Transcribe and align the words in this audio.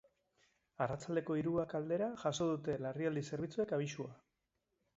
Arratsaldeko 0.85 1.37
hiruak 1.41 1.75
aldera 1.81 2.07
jaso 2.23 2.49
dute 2.55 2.77
larrialdi 2.87 3.25
zerbitzuek 3.33 3.75
abisua. 3.79 4.13